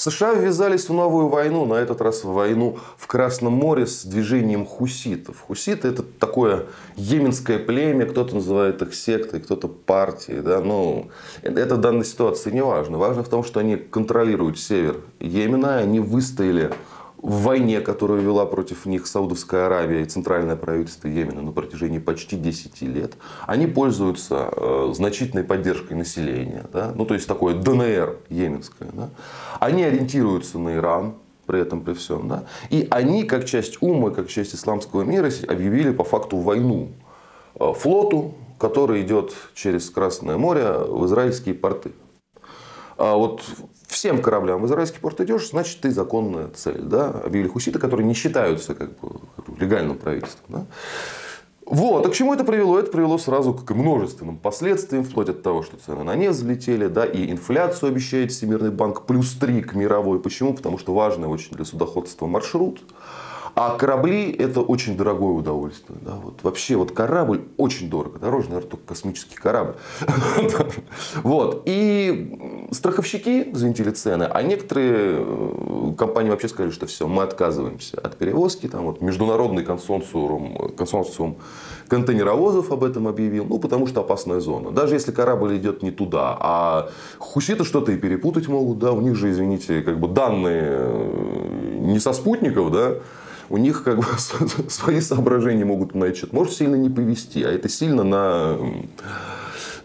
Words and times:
США 0.00 0.32
ввязались 0.32 0.88
в 0.88 0.94
новую 0.94 1.28
войну, 1.28 1.66
на 1.66 1.74
этот 1.74 2.00
раз 2.00 2.24
в 2.24 2.32
войну 2.32 2.78
в 2.96 3.06
Красном 3.06 3.52
море 3.52 3.86
с 3.86 4.02
движением 4.02 4.64
хуситов. 4.64 5.40
Хуситы 5.40 5.88
это 5.88 6.02
такое 6.02 6.64
йеменское 6.96 7.58
племя, 7.58 8.06
кто-то 8.06 8.36
называет 8.36 8.80
их 8.80 8.94
сектой, 8.94 9.40
кто-то 9.40 9.68
партией. 9.68 10.40
Да? 10.40 10.62
Ну, 10.62 11.10
это 11.42 11.74
в 11.74 11.80
данной 11.80 12.06
ситуации 12.06 12.50
не 12.50 12.62
важно. 12.62 12.96
Важно 12.96 13.24
в 13.24 13.28
том, 13.28 13.44
что 13.44 13.60
они 13.60 13.76
контролируют 13.76 14.58
север 14.58 15.02
Йемена, 15.18 15.76
они 15.76 16.00
выстояли 16.00 16.72
в 17.22 17.42
войне, 17.42 17.80
которую 17.80 18.22
вела 18.22 18.46
против 18.46 18.86
них 18.86 19.06
Саудовская 19.06 19.66
Аравия 19.66 20.02
и 20.02 20.04
центральное 20.06 20.56
правительство 20.56 21.08
Йемена 21.08 21.42
на 21.42 21.52
протяжении 21.52 21.98
почти 21.98 22.36
10 22.36 22.80
лет, 22.82 23.14
они 23.46 23.66
пользуются 23.66 24.48
э, 24.52 24.92
значительной 24.94 25.44
поддержкой 25.44 25.94
населения. 25.94 26.64
Да? 26.72 26.92
Ну, 26.94 27.04
то 27.04 27.14
есть 27.14 27.28
такое 27.28 27.54
ДНР 27.54 28.16
йеменское. 28.30 28.88
Да? 28.92 29.10
Они 29.58 29.84
ориентируются 29.84 30.58
на 30.58 30.76
Иран, 30.76 31.14
при 31.46 31.60
этом 31.60 31.82
при 31.82 31.92
всем. 31.92 32.28
Да? 32.28 32.44
И 32.70 32.86
они, 32.90 33.24
как 33.24 33.44
часть 33.44 33.82
ума, 33.82 34.10
как 34.10 34.28
часть 34.28 34.54
исламского 34.54 35.02
мира, 35.02 35.30
объявили 35.46 35.92
по 35.92 36.04
факту 36.04 36.38
войну 36.38 36.88
э, 37.58 37.72
флоту, 37.76 38.34
который 38.58 39.02
идет 39.02 39.34
через 39.54 39.90
Красное 39.90 40.38
море 40.38 40.68
в 40.70 41.04
израильские 41.06 41.54
порты. 41.54 41.92
А 42.96 43.16
вот 43.16 43.42
всем 44.00 44.22
кораблям 44.22 44.62
в 44.62 44.66
израильский 44.66 44.98
порт 44.98 45.20
идешь, 45.20 45.50
значит, 45.50 45.82
ты 45.82 45.90
законная 45.90 46.48
цель. 46.48 46.80
Да? 46.80 47.10
Объявили 47.10 47.48
хуситы, 47.48 47.78
которые 47.78 48.06
не 48.06 48.14
считаются 48.14 48.74
как 48.74 48.98
бы, 48.98 49.20
легальным 49.58 49.98
правительством. 49.98 50.46
Да? 50.48 50.66
Вот, 51.66 52.06
а 52.06 52.08
к 52.08 52.14
чему 52.14 52.32
это 52.32 52.42
привело? 52.42 52.78
Это 52.78 52.90
привело 52.90 53.18
сразу 53.18 53.52
к 53.52 53.70
множественным 53.74 54.38
последствиям, 54.38 55.04
вплоть 55.04 55.28
от 55.28 55.42
того, 55.42 55.62
что 55.62 55.76
цены 55.76 56.02
на 56.02 56.16
нефть 56.16 56.38
взлетели, 56.38 56.86
да, 56.86 57.04
и 57.04 57.30
инфляцию 57.30 57.90
обещает 57.90 58.32
Всемирный 58.32 58.70
банк 58.70 59.04
плюс 59.04 59.34
3 59.34 59.60
к 59.60 59.74
мировой. 59.74 60.18
Почему? 60.18 60.54
Потому 60.54 60.78
что 60.78 60.94
важный 60.94 61.28
очень 61.28 61.52
для 61.52 61.66
судоходства 61.66 62.26
маршрут. 62.26 62.80
А 63.54 63.76
корабли 63.76 64.30
это 64.32 64.60
очень 64.60 64.96
дорогое 64.96 65.32
удовольствие. 65.32 65.98
Да? 66.00 66.14
Вот 66.14 66.42
вообще 66.42 66.76
вот 66.76 66.92
корабль 66.92 67.42
очень 67.56 67.90
дорого. 67.90 68.18
Дороже, 68.18 68.48
наверное, 68.48 68.70
только 68.70 68.86
космический 68.86 69.36
корабль. 69.36 69.74
вот. 71.22 71.62
И 71.66 72.59
страховщики 72.72 73.50
взвинтили 73.50 73.90
цены, 73.90 74.24
а 74.24 74.42
некоторые 74.42 75.18
э, 75.20 75.92
компании 75.96 76.30
вообще 76.30 76.48
сказали, 76.48 76.72
что 76.72 76.86
все, 76.86 77.06
мы 77.06 77.22
отказываемся 77.22 77.98
от 77.98 78.16
перевозки. 78.16 78.68
Там 78.68 78.84
вот 78.84 79.00
международный 79.00 79.64
консорциум, 79.64 80.72
консорциум 80.76 81.36
контейнеровозов 81.88 82.70
об 82.70 82.84
этом 82.84 83.08
объявил, 83.08 83.44
ну, 83.44 83.58
потому 83.58 83.86
что 83.86 84.00
опасная 84.00 84.40
зона. 84.40 84.70
Даже 84.70 84.94
если 84.94 85.12
корабль 85.12 85.56
идет 85.56 85.82
не 85.82 85.90
туда, 85.90 86.36
а 86.38 86.90
хуситы 87.18 87.64
что-то 87.64 87.92
и 87.92 87.96
перепутать 87.96 88.48
могут, 88.48 88.78
да, 88.78 88.92
у 88.92 89.00
них 89.00 89.16
же, 89.16 89.30
извините, 89.30 89.82
как 89.82 89.98
бы 89.98 90.08
данные 90.08 90.68
э, 90.70 91.78
не 91.80 91.98
со 91.98 92.12
спутников, 92.12 92.70
да, 92.70 92.94
у 93.48 93.56
них 93.56 93.82
как 93.82 93.98
бы 93.98 94.06
свои 94.68 95.00
соображения 95.00 95.64
могут 95.64 95.94
на 95.94 96.04
этот 96.04 96.32
Может 96.32 96.54
сильно 96.54 96.76
не 96.76 96.88
повести, 96.88 97.42
а 97.42 97.50
это 97.50 97.68
сильно 97.68 98.04
на 98.04 98.56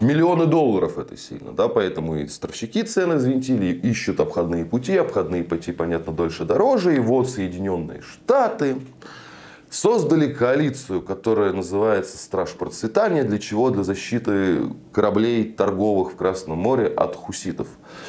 миллионы 0.00 0.46
долларов 0.46 0.98
это 0.98 1.16
сильно. 1.16 1.52
Да? 1.52 1.68
Поэтому 1.68 2.16
и 2.16 2.26
страховщики 2.28 2.82
цены 2.82 3.16
взвинтили, 3.16 3.66
ищут 3.66 4.20
обходные 4.20 4.64
пути. 4.64 4.96
Обходные 4.96 5.44
пути, 5.44 5.72
понятно, 5.72 6.12
дольше 6.12 6.44
дороже. 6.44 6.96
И 6.96 6.98
вот 6.98 7.28
Соединенные 7.28 8.02
Штаты 8.02 8.76
создали 9.70 10.32
коалицию, 10.32 11.02
которая 11.02 11.52
называется 11.52 12.18
«Страж 12.18 12.52
процветания». 12.52 13.24
Для 13.24 13.38
чего? 13.38 13.70
Для 13.70 13.82
защиты 13.82 14.60
кораблей 14.92 15.44
торговых 15.44 16.12
в 16.12 16.16
Красном 16.16 16.58
море 16.58 16.86
от 16.86 17.14
хуситов. 17.14 17.68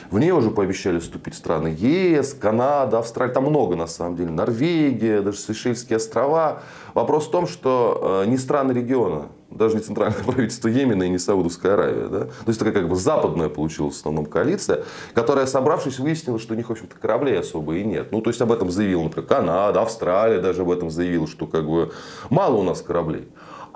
В 0.09 0.19
нее 0.19 0.33
уже 0.33 0.51
пообещали 0.51 0.99
вступить 0.99 1.35
страны 1.35 1.75
ЕС, 1.77 2.33
Канада, 2.33 2.99
Австралия. 2.99 3.33
Там 3.33 3.45
много 3.45 3.75
на 3.75 3.87
самом 3.87 4.15
деле. 4.15 4.29
Норвегия, 4.29 5.21
даже 5.21 5.37
Сейшельские 5.37 5.97
острова. 5.97 6.61
Вопрос 6.93 7.27
в 7.27 7.31
том, 7.31 7.47
что 7.47 8.23
э, 8.23 8.29
не 8.29 8.37
страны 8.37 8.71
региона 8.71 9.27
даже 9.57 9.75
не 9.75 9.81
центральное 9.81 10.23
правительство 10.25 10.67
Йемена 10.67 11.03
и 11.03 11.09
не 11.09 11.17
Саудовская 11.17 11.73
Аравия. 11.73 12.07
Да? 12.07 12.19
То 12.21 12.47
есть 12.47 12.59
такая 12.59 12.73
как 12.73 12.89
бы 12.89 12.95
западная 12.95 13.49
получилась 13.49 13.95
в 13.95 13.99
основном 13.99 14.25
коалиция, 14.25 14.83
которая, 15.13 15.45
собравшись, 15.45 15.99
выяснила, 15.99 16.39
что 16.39 16.53
у 16.53 16.57
них, 16.57 16.69
в 16.69 16.71
общем-то, 16.71 16.95
кораблей 16.99 17.39
особо 17.39 17.75
и 17.75 17.83
нет. 17.83 18.11
Ну, 18.11 18.21
то 18.21 18.29
есть 18.29 18.41
об 18.41 18.51
этом 18.51 18.71
заявила, 18.71 19.03
например, 19.03 19.27
Канада, 19.27 19.81
Австралия 19.81 20.39
даже 20.39 20.61
об 20.61 20.71
этом 20.71 20.89
заявила, 20.89 21.27
что 21.27 21.47
как 21.47 21.67
бы 21.67 21.91
мало 22.29 22.55
у 22.55 22.63
нас 22.63 22.81
кораблей. 22.81 23.27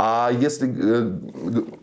А 0.03 0.31
если 0.31 0.67
э, 0.67 1.11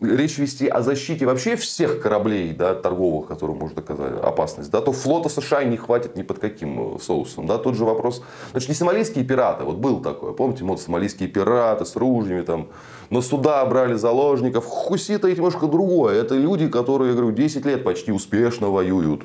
речь 0.01 0.39
вести 0.39 0.67
о 0.67 0.81
защите 0.81 1.25
вообще 1.25 1.55
всех 1.55 2.01
кораблей 2.01 2.51
да, 2.51 2.75
торговых, 2.75 3.29
которым 3.29 3.59
может 3.59 3.77
оказать 3.77 4.11
опасность, 4.21 4.69
да, 4.69 4.81
то 4.81 4.91
флота 4.91 5.29
США 5.29 5.63
не 5.63 5.77
хватит 5.77 6.17
ни 6.17 6.23
под 6.23 6.39
каким 6.39 6.95
э, 6.95 6.99
соусом. 6.99 7.47
Да. 7.47 7.57
Тот 7.57 7.75
же 7.75 7.85
вопрос. 7.85 8.21
Значит, 8.51 8.67
не 8.67 8.75
сомалийские 8.75 9.23
пираты. 9.23 9.63
Вот 9.63 9.77
был 9.77 10.01
такое. 10.01 10.33
Помните, 10.33 10.65
вот 10.65 10.81
сомалийские 10.81 11.29
пираты 11.29 11.85
с 11.85 11.95
ружьями 11.95 12.41
там 12.41 12.67
на 13.09 13.21
суда 13.21 13.63
брали 13.63 13.93
заложников. 13.93 14.65
Хуситы 14.65 15.33
немножко 15.33 15.67
другое. 15.67 16.21
Это 16.21 16.35
люди, 16.35 16.67
которые, 16.67 17.11
я 17.11 17.15
говорю, 17.15 17.31
10 17.33 17.65
лет 17.65 17.85
почти 17.85 18.11
успешно 18.11 18.67
воюют 18.67 19.23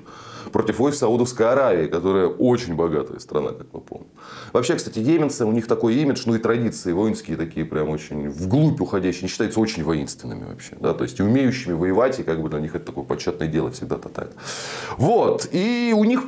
против 0.53 0.79
войск 0.79 0.99
Саудовской 0.99 1.47
Аравии, 1.47 1.87
которая 1.87 2.29
очень 2.29 2.75
богатая 2.75 3.19
страна, 3.19 3.51
как 3.51 3.67
мы 3.73 3.81
помним. 3.81 4.09
Вообще, 4.53 4.75
кстати, 4.75 4.99
йеменцы, 4.99 5.45
у 5.45 5.53
них 5.53 5.67
такой 5.67 5.95
имидж, 5.97 6.23
ну 6.27 6.35
и 6.35 6.39
традиции 6.39 6.93
воинские 6.93 7.37
такие 7.37 7.67
прям 7.67 7.89
очень 7.89 8.29
вглубь 8.29 8.81
уходящие, 8.81 9.23
они 9.23 9.29
считаются 9.29 9.61
очень 9.61 9.83
воинственными 9.83 10.45
вообще. 10.45 10.77
Да? 10.81 10.95
То 10.95 11.05
есть, 11.05 11.21
умеющими 11.21 11.73
воевать, 11.73 12.21
и 12.21 12.23
как 12.23 12.41
бы 12.41 12.49
для 12.49 12.61
них 12.61 12.75
это 12.75 12.87
такое 12.87 13.05
почетное 13.05 13.49
дело 13.49 13.71
всегда 13.71 13.97
тотает. 13.97 14.33
Вот. 14.97 15.49
И 15.53 15.95
у 15.97 16.05
них 16.05 16.25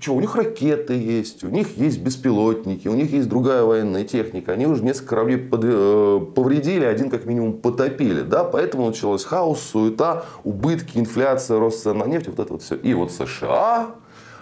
что, 0.00 0.14
у 0.14 0.20
них 0.20 0.34
ракеты 0.34 0.94
есть, 0.94 1.44
у 1.44 1.48
них 1.48 1.76
есть 1.76 2.00
беспилотники, 2.00 2.88
у 2.88 2.94
них 2.94 3.12
есть 3.12 3.28
другая 3.28 3.62
военная 3.62 4.04
техника. 4.04 4.52
Они 4.52 4.66
уже 4.66 4.82
несколько 4.82 5.10
кораблей 5.10 5.38
под, 5.38 5.60
э, 5.64 6.20
повредили, 6.34 6.84
один 6.84 7.10
как 7.10 7.24
минимум 7.24 7.54
потопили. 7.54 8.22
Да? 8.22 8.44
Поэтому 8.44 8.86
началось 8.86 9.24
хаос, 9.24 9.60
суета, 9.60 10.24
убытки, 10.44 10.98
инфляция, 10.98 11.58
рост 11.58 11.82
цен 11.82 11.98
на 11.98 12.04
нефть, 12.04 12.28
вот 12.28 12.38
это 12.38 12.52
вот 12.52 12.62
все. 12.62 12.74
И 12.76 12.94
вот 12.94 13.12
США 13.12 13.94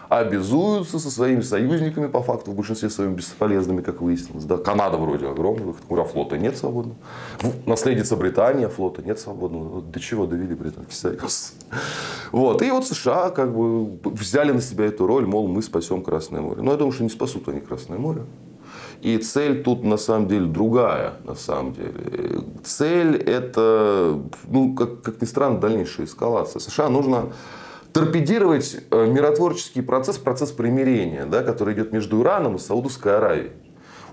обязуются 0.09 0.99
со 0.99 1.11
своими 1.11 1.41
союзниками, 1.41 2.07
по 2.07 2.23
факту, 2.23 2.53
в 2.53 2.55
большинстве 2.55 2.91
своим 2.91 3.15
бесполезными, 3.15 3.81
как 3.81 4.01
выяснилось. 4.01 4.45
Да, 4.45 4.57
Канада 4.57 4.97
вроде 4.97 5.29
огромная, 5.29 5.75
а 5.91 6.05
флота 6.05 6.39
нет 6.39 6.57
свободного. 6.57 6.97
Наследница 7.67 8.17
Британия, 8.17 8.69
флота 8.69 9.03
нет 9.03 9.19
свободного. 9.19 9.83
До 9.83 10.01
чего 10.01 10.27
довели 10.27 10.55
Британский 10.55 10.95
союз. 10.95 11.55
Вот. 12.33 12.63
И 12.63 12.71
вот 12.71 12.87
США 12.87 13.31
как 13.31 13.55
бы 13.55 13.99
взяли 14.05 14.53
на 14.53 14.61
себя 14.61 14.87
эту 14.87 15.07
роль, 15.07 15.27
мол, 15.27 15.49
мы 15.49 15.63
спасем 15.63 16.03
Красное 16.03 16.41
море. 16.41 16.63
Но 16.63 16.73
я 16.73 16.77
думаю, 16.77 16.93
что 16.93 17.03
не 17.03 17.11
спасут 17.11 17.49
они 17.49 17.61
Красное 17.61 17.99
море. 17.99 18.23
И 19.01 19.19
цель 19.19 19.63
тут 19.63 19.85
на 19.85 19.99
самом 19.99 20.29
деле 20.29 20.47
другая, 20.47 21.15
на 21.25 21.35
самом 21.35 21.75
деле. 21.75 22.41
Цель 22.63 23.17
это, 23.17 24.19
ну, 24.49 24.75
как, 24.75 25.03
как 25.03 25.21
ни 25.21 25.27
странно, 25.27 25.61
дальнейшая 25.61 26.07
эскалация. 26.07 26.61
США 26.61 26.89
нужно 26.89 27.33
торпедировать 27.95 28.77
э, 28.91 29.07
миротворческий 29.07 29.81
процесс, 29.81 30.19
процесс 30.19 30.51
примирения, 30.51 31.25
да, 31.27 31.45
который 31.45 31.75
идет 31.75 31.93
между 31.93 32.21
Ираном 32.21 32.57
и 32.57 32.59
Саудовской 32.59 33.17
Аравией. 33.17 33.53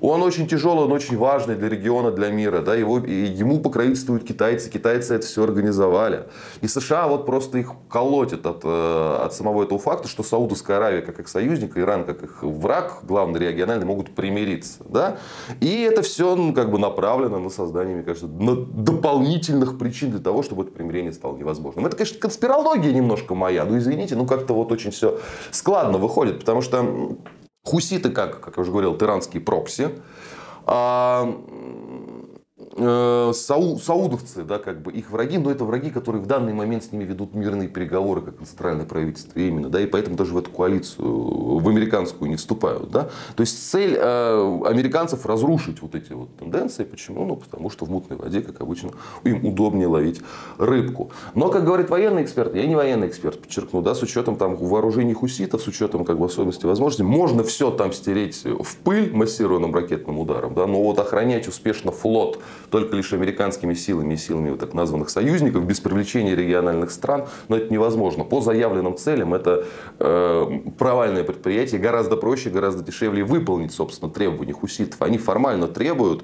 Он 0.01 0.23
очень 0.23 0.47
тяжелый, 0.47 0.85
он 0.85 0.91
очень 0.91 1.15
важный 1.15 1.55
для 1.55 1.69
региона, 1.69 2.11
для 2.11 2.29
мира. 2.31 2.61
Да, 2.61 2.75
его, 2.75 2.97
ему 2.97 3.59
покровительствуют 3.59 4.23
китайцы. 4.23 4.69
Китайцы 4.69 5.13
это 5.13 5.27
все 5.27 5.43
организовали. 5.43 6.25
И 6.61 6.67
США 6.67 7.07
вот 7.07 7.27
просто 7.27 7.59
их 7.59 7.73
колотит 7.87 8.47
от, 8.47 8.61
э, 8.63 9.17
от 9.23 9.33
самого 9.35 9.63
этого 9.63 9.79
факта, 9.79 10.07
что 10.07 10.23
Саудовская 10.23 10.77
Аравия 10.77 11.01
как 11.01 11.19
их 11.19 11.27
союзник, 11.27 11.77
Иран 11.77 12.03
как 12.05 12.23
их 12.23 12.41
враг, 12.41 13.01
главный 13.03 13.39
региональный, 13.39 13.85
могут 13.85 14.15
примириться. 14.15 14.79
Да? 14.89 15.17
И 15.59 15.81
это 15.81 16.01
все 16.01 16.35
ну, 16.35 16.51
как 16.53 16.71
бы 16.71 16.79
направлено 16.79 17.37
на 17.37 17.51
создание, 17.51 17.95
мне 17.95 18.03
кажется, 18.03 18.27
на 18.27 18.55
дополнительных 18.55 19.77
причин 19.77 20.09
для 20.09 20.19
того, 20.19 20.41
чтобы 20.41 20.63
это 20.63 20.71
примирение 20.71 21.13
стало 21.13 21.37
невозможным. 21.37 21.85
Это, 21.85 21.95
конечно, 21.95 22.19
конспирология 22.19 22.91
немножко 22.91 23.35
моя. 23.35 23.65
Ну, 23.65 23.77
извините, 23.77 24.15
ну 24.15 24.25
как-то 24.25 24.55
вот 24.55 24.71
очень 24.71 24.89
все 24.89 25.19
складно 25.51 25.99
выходит. 25.99 26.39
Потому 26.39 26.61
что 26.61 27.17
Хуситы, 27.71 28.09
как, 28.09 28.41
как 28.41 28.57
я 28.57 28.61
уже 28.63 28.71
говорил, 28.71 28.97
тиранские 28.97 29.41
прокси. 29.41 29.91
А, 30.65 31.23
э, 32.81 33.31
сау, 33.33 33.77
саудовцы, 33.77 34.43
да, 34.43 34.57
как 34.57 34.81
бы 34.81 34.91
их 34.91 35.11
враги, 35.11 35.37
но 35.37 35.51
это 35.51 35.65
враги, 35.65 35.89
которые 35.89 36.21
в 36.21 36.27
данный 36.27 36.53
момент 36.53 36.83
с 36.83 36.91
ними 36.91 37.03
ведут 37.03 37.33
мирные 37.33 37.67
переговоры, 37.67 38.21
как 38.21 38.35
центральное 38.45 38.85
правительство 38.85 39.39
именно, 39.39 39.69
да, 39.69 39.81
и 39.81 39.85
поэтому 39.85 40.15
даже 40.15 40.33
в 40.33 40.37
эту 40.37 40.51
коалицию, 40.51 41.59
в 41.59 41.67
американскую 41.69 42.29
не 42.29 42.37
вступают, 42.37 42.91
да. 42.91 43.09
То 43.35 43.41
есть 43.41 43.69
цель 43.69 43.95
э, 43.97 44.59
американцев 44.65 45.25
разрушить 45.25 45.81
вот 45.81 45.95
эти 45.95 46.13
вот 46.13 46.35
тенденции. 46.37 46.83
Почему? 46.83 47.25
Ну, 47.25 47.35
потому 47.35 47.69
что 47.69 47.85
в 47.85 47.89
мутной 47.89 48.17
воде, 48.17 48.41
как 48.41 48.61
обычно, 48.61 48.91
им 49.23 49.45
удобнее 49.45 49.87
ловить 49.87 50.21
рыбку. 50.57 51.11
Но, 51.35 51.49
как 51.49 51.65
говорит 51.65 51.89
военный 51.89 52.23
эксперт, 52.23 52.55
я 52.55 52.65
не 52.65 52.75
военный 52.75 53.07
эксперт, 53.07 53.41
подчеркну, 53.41 53.81
да, 53.81 53.95
с 53.95 54.01
учетом 54.03 54.35
там 54.35 54.55
вооружений 54.55 55.13
хуситов, 55.13 55.61
с 55.61 55.67
учетом 55.67 56.05
как 56.05 56.19
бы 56.19 56.25
особенностей 56.25 56.67
возможностей, 56.67 57.03
можно 57.03 57.43
все 57.43 57.71
там 57.71 57.93
стереть 57.93 58.43
в 58.43 58.77
пыль 58.77 59.13
массированным 59.13 59.73
ракетным 59.73 60.19
ударом, 60.19 60.53
да, 60.53 60.67
но 60.67 60.81
вот 60.81 60.99
охранять 60.99 61.47
успешно 61.47 61.91
флот 61.91 62.39
только 62.71 62.95
лишь 62.95 63.13
американскими 63.13 63.73
силами 63.73 64.15
и 64.15 64.17
силами 64.17 64.49
вот 64.49 64.59
так 64.59 64.73
названных 64.73 65.09
союзников, 65.09 65.65
без 65.65 65.79
привлечения 65.79 66.35
региональных 66.35 66.91
стран, 66.91 67.27
но 67.49 67.57
это 67.57 67.71
невозможно. 67.71 68.23
По 68.23 68.41
заявленным 68.41 68.97
целям 68.97 69.33
это 69.33 69.65
э, 69.99 70.59
провальное 70.77 71.23
предприятие, 71.23 71.81
гораздо 71.81 72.15
проще, 72.15 72.49
гораздо 72.49 72.83
дешевле 72.83 73.23
выполнить, 73.23 73.73
собственно, 73.73 74.09
требования 74.09 74.53
хуситов. 74.53 75.01
Они 75.01 75.17
формально 75.17 75.67
требуют 75.67 76.23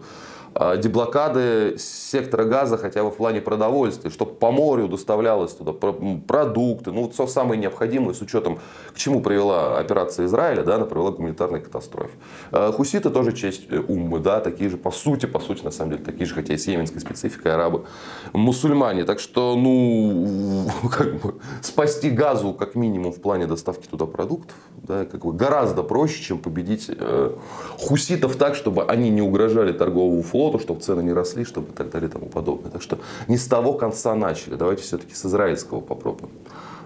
деблокады 0.78 1.76
сектора 1.78 2.46
газа 2.46 2.78
хотя 2.78 3.04
бы 3.04 3.12
в 3.12 3.18
плане 3.18 3.42
продовольствия, 3.42 4.10
чтобы 4.10 4.34
по 4.34 4.52
морю 4.52 4.88
доставлялось 4.88 5.54
туда 5.54 5.74
продукты, 5.74 6.92
ну, 6.92 7.10
все 7.10 7.28
самое 7.28 7.60
необходимое 7.60 8.14
с 8.14 8.22
учетом, 8.22 8.60
к 8.94 8.98
чему 8.98 9.22
привела 9.22 9.78
операция 9.78 10.26
Израиля, 10.26 10.64
да, 10.64 10.76
она 10.76 10.86
привела 10.86 11.12
к 11.12 11.18
гуманитарной 11.18 11.62
катастрофе. 11.62 12.14
А, 12.52 12.72
хуситы 12.72 13.10
тоже 13.10 13.34
часть 13.34 13.70
э, 13.70 13.80
уммы, 13.80 14.20
да, 14.20 14.40
такие 14.40 14.70
же, 14.70 14.78
по 14.78 14.92
сути, 14.92 15.26
по 15.26 15.40
сути, 15.40 15.64
на 15.64 15.72
самом 15.72 15.92
деле, 15.92 16.04
такие 16.04 16.26
же, 16.26 16.34
хотя 16.34 16.54
и 16.54 16.58
с 16.58 16.68
йеменской 16.68 17.02
спецификой, 17.02 17.54
арабы, 17.54 17.86
мусульмане. 18.34 19.04
Так 19.04 19.20
что, 19.20 19.56
ну, 19.56 20.68
как 20.92 21.22
бы, 21.22 21.36
спасти 21.62 22.10
газу, 22.10 22.54
как 22.54 22.76
минимум, 22.76 23.12
в 23.12 23.22
плане 23.22 23.48
доставки 23.48 23.88
туда 23.88 24.06
продуктов, 24.06 24.56
да, 24.76 25.06
как 25.06 25.26
бы 25.26 25.34
гораздо 25.34 25.84
проще, 25.84 26.24
чем 26.24 26.40
победить 26.40 26.90
э, 26.90 27.32
хуситов 27.80 28.36
так, 28.38 28.56
чтобы 28.56 28.86
они 28.86 29.10
не 29.10 29.22
угрожали 29.22 29.72
торговому 29.72 30.24
флоту, 30.24 30.47
флоту, 30.48 30.60
чтобы 30.60 30.82
цены 30.82 31.02
не 31.02 31.14
росли, 31.14 31.44
чтобы 31.44 31.74
так 31.74 31.90
далее 31.90 32.10
и 32.10 32.12
тому 32.12 32.28
подобное. 32.28 32.72
Так 32.72 32.82
что 32.82 33.00
не 33.28 33.38
с 33.38 33.46
того 33.48 33.74
конца 33.74 34.16
начали. 34.16 34.56
Давайте 34.56 34.84
все-таки 34.84 35.14
с 35.14 35.26
израильского 35.26 35.82
попробуем. 35.82 36.32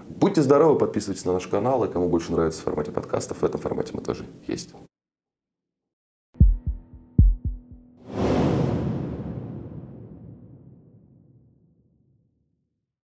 Будьте 0.08 0.42
здоровы, 0.42 0.78
подписывайтесь 0.78 1.24
на 1.24 1.32
наш 1.32 1.46
канал. 1.46 1.84
И 1.84 1.88
кому 1.88 2.08
больше 2.08 2.32
нравится 2.32 2.60
в 2.60 2.64
формате 2.64 2.90
подкастов, 2.90 3.38
в 3.42 3.44
этом 3.44 3.60
формате 3.60 3.92
мы 3.94 4.02
тоже 4.02 4.24
есть. 4.46 4.70